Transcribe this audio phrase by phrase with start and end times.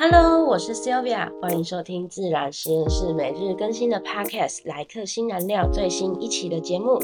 [0.00, 7.00] Hello，我是 Sylvia，欢迎收听自然实验室每日更新的 Podcast《来客新燃料》最新一期的节目。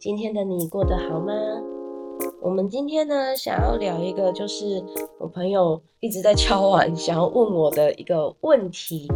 [0.00, 1.32] 今天的你过得好吗？
[2.40, 4.82] 我们今天呢，想要聊一个，就是
[5.20, 9.06] 我朋友一直在敲碗，想要问我的一个问题，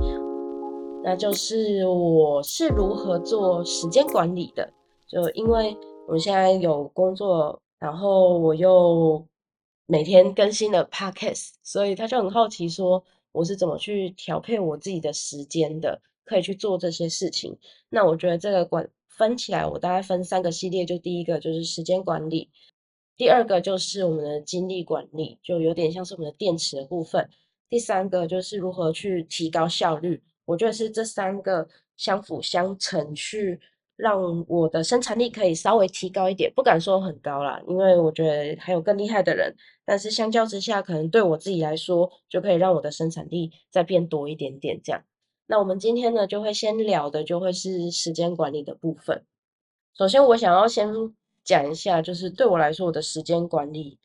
[1.02, 4.72] 那就是我是如何做时间管理的？
[5.08, 9.20] 就因为我现在有工作，然后我又
[9.86, 13.02] 每天更新的 Podcast，所以他就很好奇说。
[13.36, 17.54] 我是怎么去调配我自己的时间的，可以去做这些事情。
[17.90, 20.86] 那我觉得这个管分起来，我大概分三个系列。
[20.86, 22.50] 就第一个就是时间管理，
[23.14, 27.28] 第二个就是我们的精力管理，就有点像是我们的电池的部分。
[27.68, 30.22] 第三个就是如何去提高效率。
[30.46, 33.60] 我觉得是这三个相辅相成去。
[33.96, 39.54] 让我的生产力可以稍微提高一点，不敢说很高啦，因为我觉得还有更厉害的人。
[39.86, 45.02] 但是相较之下，可能对我自己来说，就可以让我的生产力再变多一点点这样。
[45.46, 49.24] 那我们今天呢，就会先聊的就会是时间管理的部分。
[49.96, 50.92] 首先，我想要先
[51.42, 53.98] 讲一下，就是对我来说，我的时间管理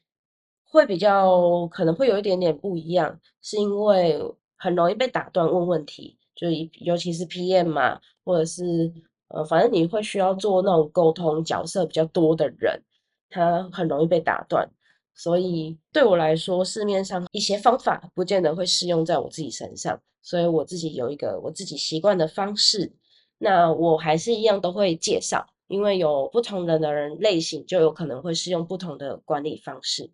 [0.63, 4.21] 会比较可能会有一点点不一样，是因为
[4.55, 6.47] 很容易被打断问问题，就
[6.79, 8.93] 尤其是 PM 嘛，或者是。
[9.33, 12.81] 呃，反正你会需要做那种沟通角色比较多的人，
[13.29, 14.69] 他很容易被打断，
[15.15, 22.91] 所以对我来说，市面上一些方法不见得会适用在我自己身上，所以我自己有一个我自己习惯的方式，
[23.37, 30.11] 那我还是一样都会介绍，因为有不同人的人类型，就有可能会适用不同的管理方式。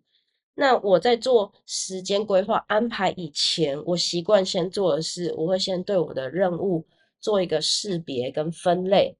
[0.54, 6.84] 那我在做时间规划安排以前，我习惯先做的是，我会先对我的任务。
[7.20, 9.16] 做一个识别跟分类，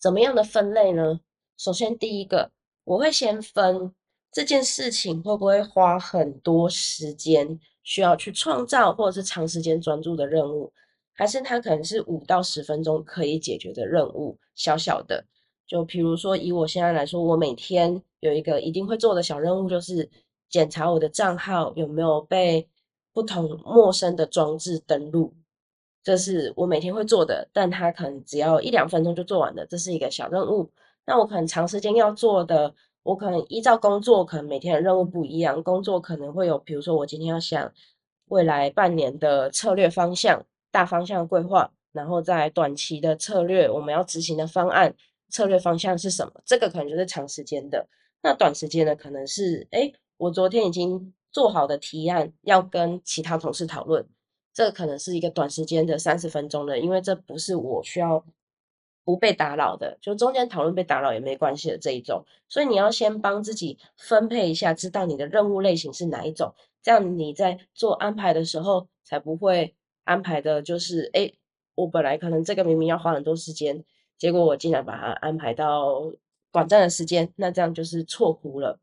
[0.00, 1.20] 怎么样的分类呢？
[1.56, 2.50] 首先第一个，
[2.84, 3.94] 我会先分
[4.30, 10.72] 这件事情会不会花很多时间，需要去创造或者是长时间专注的任务，
[11.14, 15.24] 还是它可能是五到十分钟可以解决的任务，小小的。
[15.66, 20.08] 就比如说以我现在来说，我每天有一个一定会做的小任务，就是
[20.48, 22.68] 检查我的账号有没有被
[23.12, 25.34] 不同陌生的装置登录。
[26.06, 30.70] 这是我每天会做的，但它可能只要一两分钟就做完的，这是一个小任务。
[31.04, 32.72] 那我可能长时间要做的，
[33.02, 35.60] 我可能依照工作，可能每天的任务不一样。
[35.64, 37.72] 工作可能会有，比如说我今天要想
[38.26, 44.94] 未来半年的策略方向、大方向的规划，然后在短期的策略，我们要执行的方案
[45.30, 46.32] 策略方向是什么？
[46.44, 47.84] 这个可能就是长时间的。
[48.22, 54.06] 那短时间的可能是，哎，我昨天已经做好的提案，要跟其他同事讨论。
[54.56, 58.24] 这可能是一个短时间的三十分钟的，因为这不是我需要
[59.04, 62.24] 不被打扰的，就中间讨论被打扰也没关系的这一种。
[62.48, 69.74] 所以你要先帮自己分配一下，知道你的任务类型是哪一种，这样你在做安排的时候才不会
[70.04, 71.30] 安排的就是，哎，
[71.74, 73.84] 我本来可能这个明明要花很多时间，
[74.16, 76.10] 结果我竟然把它安排到
[76.50, 78.80] 短暂的时间，那这样就是错估了。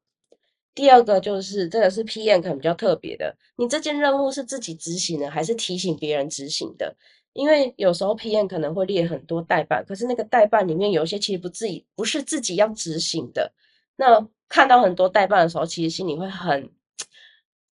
[0.75, 6.95] 第二个就是这个是 PM 可能比较特别的，你这件任务是自己执行的，还是提醒别人执行的？
[7.33, 13.51] 因为有时候 PM 可能会列很多代办，可是那个代办里面有一些其实不自己不是自己要执行的。
[13.95, 16.69] 那看到很多代办的时候，其实心里会很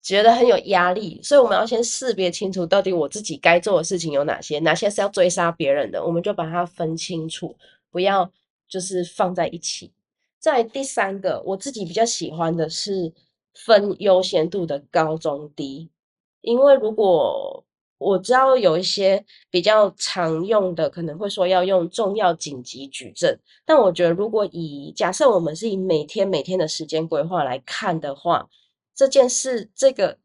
[0.02, 7.56] 觉得很有压力，所以我们要先识别清楚，到底我自己该做的事情有哪些，哪些是要追杀别人的，我们就把它分清楚，
[7.92, 8.32] 不要
[8.68, 9.92] 就是放在一起。
[10.42, 13.14] 在第三个，我自己比较喜欢的是
[13.54, 15.92] 分优先度的高中低，
[16.42, 17.64] 因为如果
[18.00, 28.50] 我知道有一些比较常用的，可能会说要用重要紧急举证，但我觉得如果以假设我们是以每天每天的时间规划来看的话，
[28.96, 30.18] 这件事这个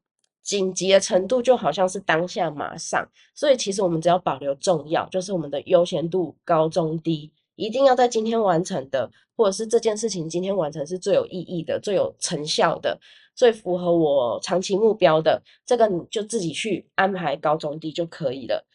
[0.42, 7.30] 紧急的程度就好像是当下马上，所以其实我们只要保留重要，就是我们的优先度高中低。
[7.56, 12.98] 一定要在今天完成的，或者是这件事情今天完成是最有意义的、最有成效的、
[13.34, 18.66] 最符合我长期目标的，这个你就自己去安排高中低就可以了。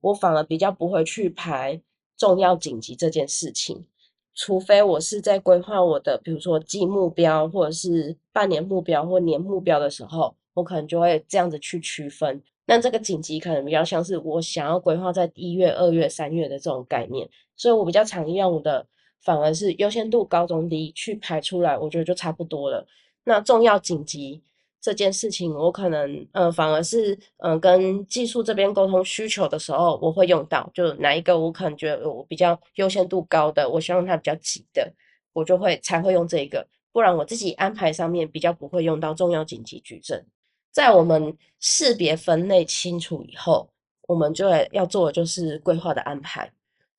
[0.00, 1.80] 我反而比较不会去排
[2.16, 3.86] 重要紧急这件事情，
[4.34, 12.42] 除非我是在规划我的，比如说季目标或者是半年目标或年目标的时候，我可能就会这样子去区分。
[12.64, 18.86] 那这个紧急可能比较像是我想要规划在一月、二月、三月的这种概念，所以我比较常用的
[19.20, 22.86] 反而是优先度高中低去排出来，我觉得就差不多了。
[23.24, 24.40] 那重要紧急
[24.80, 34.92] 这件事情，我可能嗯反而是嗯跟技术这边沟通需求的时候，我会用到，就哪一个我可能觉得我比较优先度高的，我希望它比较急的，
[35.32, 40.24] 我就会才会用这个，不然我自己安排上面比较不会用到重要紧急矩阵。
[40.72, 43.68] 在我们识别分类清楚以后，
[44.08, 46.50] 我们就要做的就是规划的安排。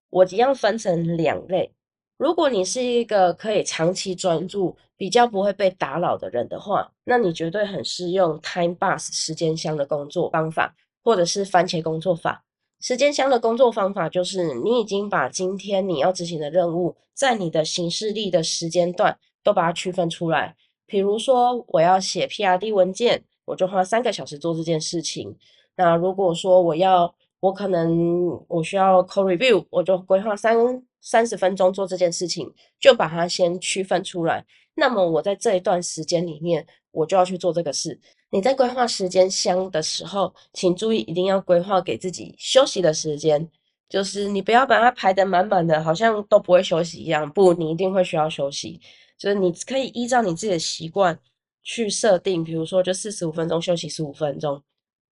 [0.10, 1.74] 我一样分成两类。
[2.18, 12.46] 如果你是一个可以长期专注、比较不会被打扰的人的话，那你绝对很适用 Time Bus 时间箱的工作方法，或者是番茄工作法。
[12.80, 20.56] 时间箱的工作方法就是，你已经把今天你要执行的任务，在你的行事历的时间段都把它区分出来。
[20.86, 25.36] 比如说，我要写 PRD 文件，我就花三个小时做这件事情。
[25.75, 30.56] 那如果说我要，我可能我需要 code review，我就规划三
[31.01, 34.45] 三十分钟做这件事情，就把它先区分出来。
[34.75, 38.00] 那么我在这一段时间里面，我就要去做这个事。
[38.30, 43.48] 你在规划时间箱的时候，请注意一定要规划给自己休息的时间，
[43.89, 47.30] 就是你不要把它排得满满的，好像都不会休息一样。
[47.31, 48.80] 不，你一定会需要休息。
[49.18, 51.18] 就是你可以依照你自己的习惯
[51.63, 54.62] 去设定，比如说就四十五分钟休息十五分钟，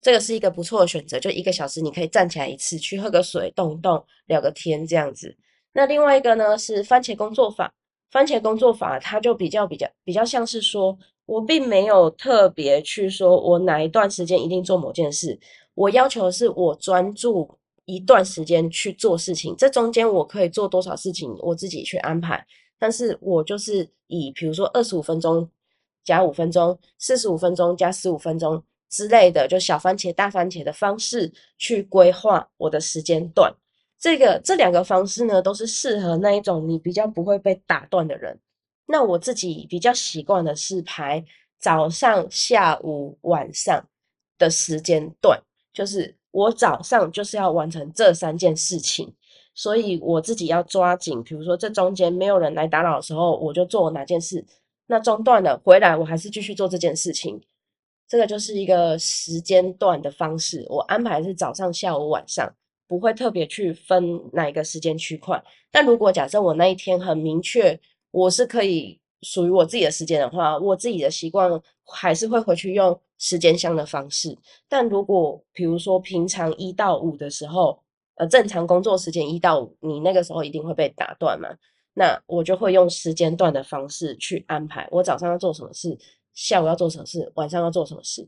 [0.02, 1.20] 这个是一个不错的选择。
[1.20, 5.36] 就一个小时，你可以站起来一次，去喝个水，动一动，聊个天这样子。
[5.74, 7.74] 那另外一个呢是番茄工作法，
[8.12, 10.98] 番茄工作法它就比较比较比较像是说。
[11.28, 15.40] 我并没有特别去说，我哪一段时间一定做某件事。
[15.76, 17.50] 我要求是，我专注
[17.86, 22.46] 一段时间去做事情，这中间我可以做多少事情，我自己去安排。
[22.78, 25.48] 但是我就是以，比如说二十五分钟
[26.04, 33.54] 加五分钟，四十五分钟加十五分钟之类的，就小番茄大番茄的方式去规划我的时间段。
[34.00, 38.40] 这个这两个方式呢，都是适合那一种你比较不会被打断的人。
[38.88, 41.24] 那我自己比较习惯的是排
[41.60, 43.86] 早上、下午、晚上
[44.38, 45.40] 的时间段，
[45.72, 49.14] 就是我早上就是要完成这三件事情，
[49.54, 51.24] 所以我自己要抓紧。
[51.24, 54.44] 比如说这中间没有人来打扰的时候，我就做哪件事。
[54.92, 57.42] 那中断了回来，我还是继续做这件事情。
[58.08, 60.66] 这个就是一个时间段的方式。
[60.70, 62.54] 我安排是早上、下午、晚上，
[62.88, 65.42] 不会特别去分哪一个时间区块。
[65.72, 67.80] 但如果假设我那一天很明确。
[68.14, 71.50] 我是可以属于我自己的时间的话，我自己的习惯
[71.86, 74.38] 还是会回去用时间箱的方式。
[74.68, 77.82] 但如果比如说平常一到五的时候，
[78.16, 81.48] 呃，正常工作时间一到五，你那个时候一定会被打断嘛？
[81.94, 85.98] 那我就会用时间段的方式去安排，我早上要做什么事，
[86.34, 88.28] 下午要做什么事，晚上要做什么事。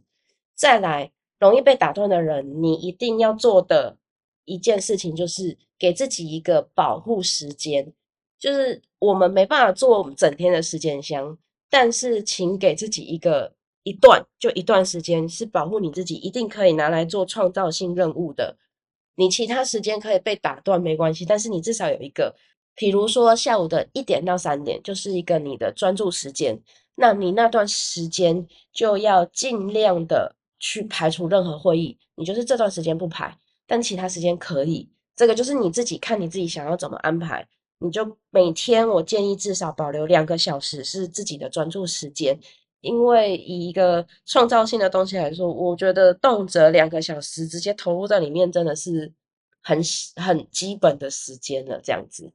[0.56, 3.98] 再来，容易被打断的人，你一定要做的
[4.46, 7.94] 一件事情就是给自己一个保护时间。
[8.38, 11.38] 就是我们没办法做整天的时间箱，
[11.70, 18.58] 但是请给自己一个一段，就一段时间是保护你自己，一定可以拿来做创造性任务的。
[19.16, 22.36] 你其他时间可以被打断没关系，但是你至少有一个，
[22.76, 26.60] 比如说下午的一点到三点就是一个你的专注时间，
[26.96, 33.38] 那你那段时间就要尽量的去排除任何会议，你就是这段时间不排，
[33.68, 34.90] 但其他时间可以。
[35.16, 37.48] 这个就是你自己看你自己想要怎么安排。
[37.80, 42.40] 你就每天，我建议至少保留两个小时是自己的专注时间，
[42.80, 49.12] 因为以一个创造性的东西来说，我觉得动辄两个小时直接投入在里面，真的是
[49.62, 49.82] 很
[50.16, 51.78] 很基本的时间了。
[51.84, 52.32] 这样子，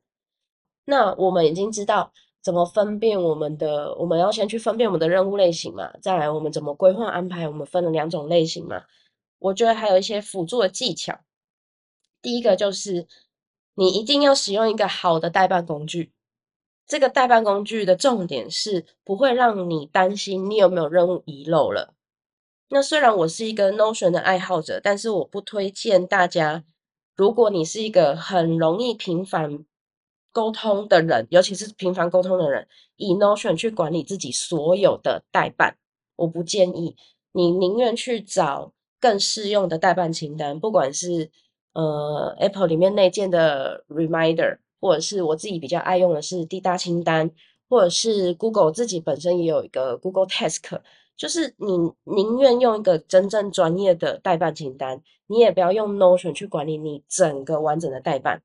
[0.89, 2.11] 那我们已经知道
[2.43, 8.83] 怎么分辨我们的，我们要先去分辨我们的任务类型嘛，再来我们怎么规划安排，我们分了两种类型嘛。
[9.39, 11.21] 我觉得还有一些辅助的技巧，
[12.23, 13.07] 第一个就是。
[13.81, 16.13] 你一定要使用一个好的代办工具。
[16.85, 21.95] 这个代办工具的重点是不会让你担心你有没有任务遗漏了。
[22.71, 26.65] 那虽然我是一个 Notion 的爱好者，但是我不推荐大家。
[27.15, 29.65] 如果你是一个很容易频繁
[30.33, 32.67] 沟通的人，尤其是频繁沟通的人，
[32.97, 35.77] 以 Notion 去管理自己所有的代办，
[36.17, 36.97] 我不建议。
[37.33, 41.31] 你宁愿去找更适用的代办清单，不管是。
[41.75, 47.31] 呃，Apple 里面内建的 Reminder，或者是我自己比较爱用的是滴答清单，
[47.69, 50.81] 或者是 Google 自己本身也有一个 Google Task，
[51.17, 58.43] 就是你宁愿用一个真正专业的代办清单，你也不要用 Notion 去管理你整个完整的代办，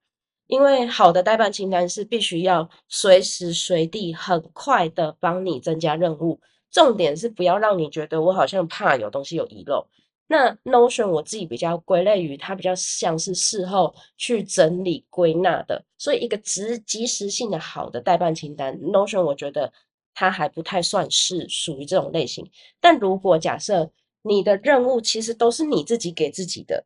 [0.48, 6.40] 因为好的代办清单是必须要随时随地很快的帮你增加任务，
[6.72, 9.88] 重点是不要让你觉得我好像怕有东西有遗漏。
[10.28, 19.72] 那 Notion 我自己比较归类于它比较像是事后去整理归纳的，所以一个及及时性的好的代办清单，Notion 我觉得
[20.14, 22.50] 它还不太算是属于这种类型。
[22.80, 23.92] 但如果假设
[24.24, 26.86] 你的任务其实都是你自己给自己的，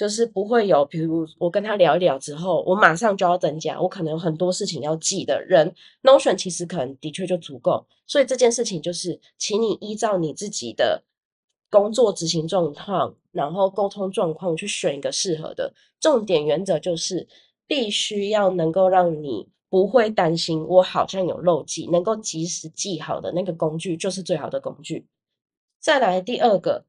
[0.00, 7.86] 就是不会有，比如我跟他聊一聊之后，我马上就要增加，我可能有很多事情要记的人，Notion 其实可能的确就足够。
[8.06, 11.02] 所以这件事情就是，请你依照你自己的。
[11.72, 15.72] 工作执行状况，然后沟通状况去选一个适合的。
[16.00, 17.28] 重点原则就是
[17.64, 25.06] 必须要能够让你不会担心我好像有漏记，能够及时记好的那个工具就是最好的工具。
[25.78, 26.86] 再来第二个，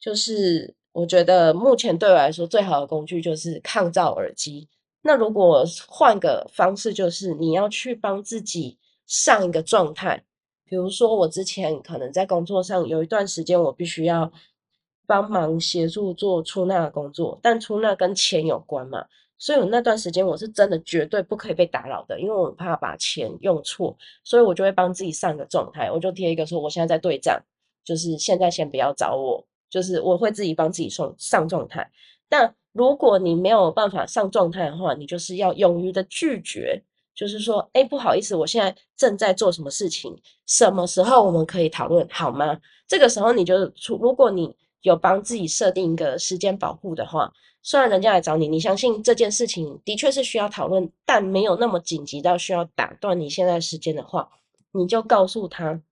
[0.00, 4.68] 就是我觉得目前对我来说最好的工具就是抗噪耳机。
[5.02, 10.24] 那如果换个方式，就是你要去帮自己上一个状态。
[10.64, 14.32] 比如说，我之前可能在工作上有一段时间，我必须要
[15.06, 19.04] 帮忙协助做出纳的工作，但出纳跟钱有关嘛，
[19.36, 23.94] 所以我那段时间我是真的绝对不可以被打扰的，因为我怕把钱用错，
[24.24, 27.38] 所以我就会帮自己上个状态，我就贴一个说我现在在对账，
[27.84, 31.90] 就是现在先不要找我，就是我会自己帮自己送上状态。
[32.28, 36.82] 但如果你没有办法上状态的话，你就是要勇于的拒绝。
[37.14, 42.58] 就是说，哎，不好意思，我现在正在做什么事情，什么时候我们可以讨论好吗？
[42.88, 47.30] 这个时候你就出，如果你有帮自己设定一个时间保护的话，
[47.62, 54.30] 虽然人家来找你，你相信这件事情的确是需要讨论，但没有那么紧急到需要打断你现在时间的话，
[54.72, 55.82] 你就告诉他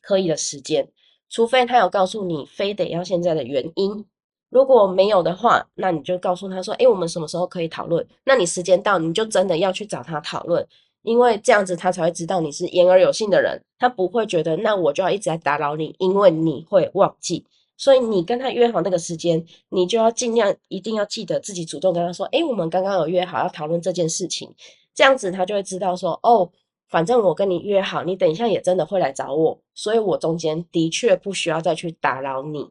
[0.00, 0.88] 可以的时间，
[1.32, 4.04] 除非他有告诉你非得要现在的原因。
[4.50, 10.64] 如果没有的话，那你就告诉他说：“诶，我们什么时候可以讨论？”那你时间到，你就真的要去找他讨论，
[11.00, 17.46] 因为这样子他才会知道你是言而有信的人，他不会觉得那我就要一直在打扰你，因为你会忘记。
[17.78, 24.54] 所以你跟他约好那个时间，你就要尽量一定要记得自己主动跟他说：“诶，我们刚刚有约好要讨论这件事情。”
[24.94, 26.50] 这样子他就会知道说：“哦，
[26.92, 32.70] 反正我跟你约好，你等一下也真的会来找我，所以我中间的确不需要再去打扰你。”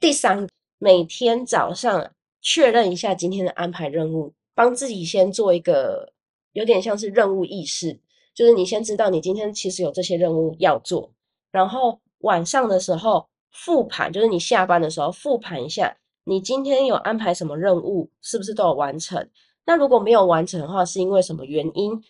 [0.00, 2.10] 第三，每天早上
[2.42, 6.12] 确认一下今天的安排任务，帮自己先做一个
[6.52, 8.00] 有点像是任务意识，
[8.34, 11.12] 就是你先知道你今天其实有这些任务要做，
[11.52, 19.30] 然后晚上的时候复盘，就是你下班的时候复盘一下，你今天有安排什么任务，是不是都有完成？
[19.64, 22.02] 那如果没有完成的话，是因为什么原因？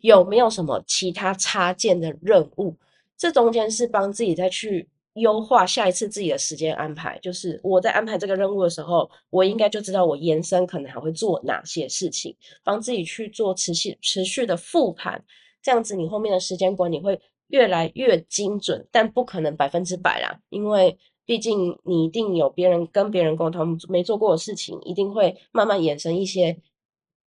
[0.00, 2.74] 有没有什么其他插件的任务？
[3.16, 4.88] 这中间是帮自己再去。
[5.16, 15.24] 优化下一次自己的时间安排，就是我在安排这个任务的时候，我应该就知道我延伸可能还会做哪些事情，帮自己去做持续持续的复盘，
[15.62, 26.60] 这样子你后面的时间管理会越来越精准，但不可能百分之百啦，因为毕竟你一定有别人跟别人沟通没做过的事情，一定会慢慢衍生一些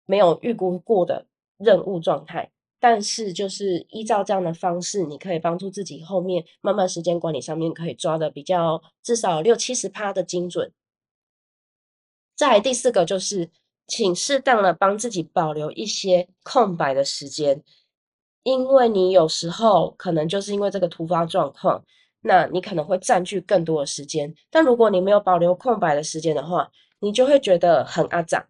[0.05, 1.25] 没有预估过的
[1.57, 2.51] 任务状态。
[2.81, 10.73] 但是，就是依照这样的方式，你可以帮助自己后面慢慢时间管理上面可以抓的比较至少六七十趴的精准。
[12.37, 13.51] 再第四个就是，
[13.89, 17.65] 请适当的帮自己保留一些空白的时间，
[18.45, 21.85] 因为你有时候可能就是因为这个突发状况，
[22.21, 24.33] 那你可能会占据更多的时间。
[24.51, 26.71] 但如果你没有保留空白的时间的话，
[27.01, 28.47] 你就会觉得很阿长，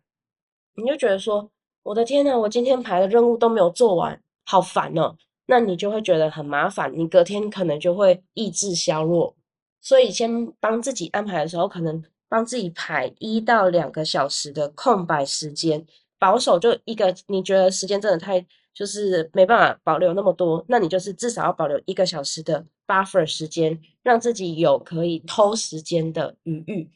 [0.74, 1.50] 你就觉得说。
[1.82, 5.16] 我的天呐，我今天排的任务都没有做完，好烦哦！
[5.46, 9.34] 那你就会觉得很麻烦，你隔天可能就会意志消弱。
[9.80, 15.86] 所以先帮自己安排的时候，可能帮自己排一到两个小时的空白时间，
[16.18, 17.14] 保守就一个。
[17.28, 18.44] 你觉得时间真的太
[18.74, 26.90] 就是没办法保留那么多，那你就是至少要保留一个小时的 buffer 时间，让自己有可以偷时间的余裕。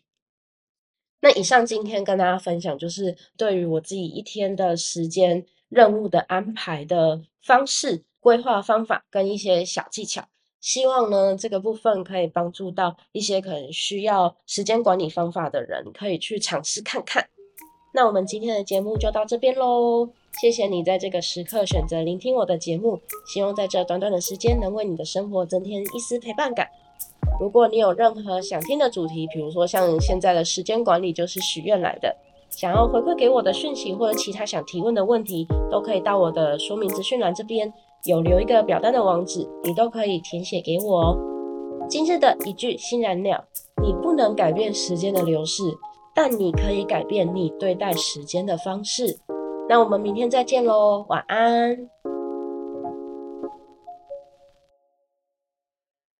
[1.25, 10.27] 那以上今天跟大家分享，就是对于我自己一天的时间任务的安排的方式、规划方法跟一些小技巧，
[10.61, 17.29] 希望呢这个部分可以帮助到一些可能需要时间管理方法的人，可以去尝试看看。
[17.95, 20.09] 那我们今天的节目就到这边喽，
[20.41, 22.99] 谢谢你在这个时刻选择聆听我的节目，
[23.33, 26.69] 希望在这短短的时间能为你的生活增添一丝陪伴感。
[27.41, 32.15] 如果你有任何想听的主题，比如说像现在的时间管理就是许愿来的，
[32.51, 37.73] 想要回馈给我的讯息或者其他想提问的问题，都可以到我的说明资讯栏这边
[38.05, 41.19] 有留一个表单的网址，你都可以填写给我哦。
[41.89, 43.45] 今日的一句新燃料：
[43.83, 45.65] 你不能改变时间的流逝，
[46.15, 49.19] 但你可以改变你对待时间的方式。
[49.69, 52.02] 那我们明天再见喽，晚安。